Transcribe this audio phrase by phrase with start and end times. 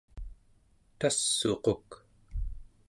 [0.99, 1.89] tass'uquk